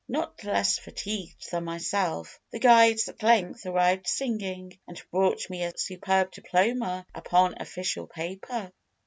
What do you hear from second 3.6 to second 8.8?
arrived singing, and brought me a superb diploma upon official paper."